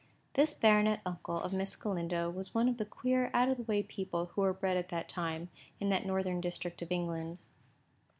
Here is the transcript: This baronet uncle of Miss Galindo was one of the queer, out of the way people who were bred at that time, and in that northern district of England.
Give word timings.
This 0.33 0.55
baronet 0.55 0.99
uncle 1.05 1.39
of 1.39 1.53
Miss 1.53 1.75
Galindo 1.75 2.27
was 2.31 2.55
one 2.55 2.67
of 2.67 2.77
the 2.77 2.85
queer, 2.85 3.29
out 3.35 3.49
of 3.49 3.57
the 3.57 3.63
way 3.65 3.83
people 3.83 4.31
who 4.33 4.41
were 4.41 4.51
bred 4.51 4.75
at 4.75 4.89
that 4.89 5.07
time, 5.07 5.41
and 5.79 5.79
in 5.79 5.89
that 5.89 6.07
northern 6.07 6.41
district 6.41 6.81
of 6.81 6.91
England. 6.91 7.37